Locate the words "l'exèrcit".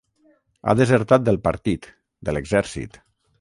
2.37-2.99